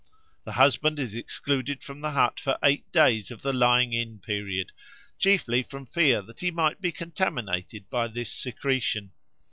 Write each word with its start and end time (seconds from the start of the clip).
The 0.45 0.53
husband 0.53 0.97
is 0.97 1.13
excluded 1.13 1.83
from 1.83 1.99
the 1.99 2.09
hut 2.09 2.39
for 2.39 2.57
eight 2.63 2.91
days 2.91 3.29
of 3.29 3.43
the 3.43 3.53
lying 3.53 3.93
in 3.93 4.17
period, 4.17 4.71
chiefly 5.19 5.61
from 5.61 5.85
fear 5.85 6.23
that 6.23 6.39
he 6.39 6.49
might 6.49 6.81
be 6.81 6.91
contaminated 6.91 7.87
by 7.87 8.07
this 8.07 8.31
secretion. 8.31 9.11